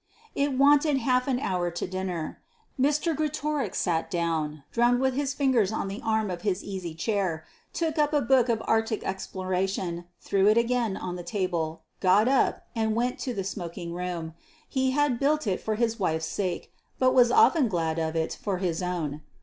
It 0.33 0.57
wanted 0.57 0.97
half 0.97 1.27
an 1.27 1.39
hour 1.39 1.69
to 1.69 1.85
dinner. 1.85 2.41
Mr. 2.81 3.15
Greatorex 3.15 3.79
sat 3.79 4.09
down, 4.09 4.63
drummed 4.71 4.99
with 4.99 5.13
his 5.13 5.35
fingers 5.35 5.71
on 5.71 5.89
the 5.89 6.01
arm 6.03 6.31
of 6.31 6.41
his 6.41 6.63
easy 6.63 6.95
chair, 6.95 7.45
took 7.71 7.99
up 7.99 8.11
a 8.11 8.19
book 8.23 8.49
of 8.49 8.63
arctic 8.65 9.03
exploration, 9.03 10.05
threw 10.19 10.47
it 10.47 10.57
again 10.57 10.97
on 10.97 11.17
the 11.17 11.23
table, 11.23 11.83
got 11.99 12.27
up, 12.27 12.65
and 12.75 12.95
went 12.95 13.19
to 13.19 13.33
the 13.35 13.43
smoking 13.43 13.93
room. 13.93 14.33
He 14.67 14.89
had 14.89 15.19
built 15.19 15.45
it 15.45 15.61
for 15.61 15.75
his 15.75 15.99
wife's 15.99 16.25
sake, 16.25 16.73
but 16.97 17.13
was 17.13 17.29
often 17.29 17.67
glad 17.67 17.99
of 17.99 18.15
it 18.15 18.35
for 18.41 18.57
his 18.57 18.81
own. 18.81 19.21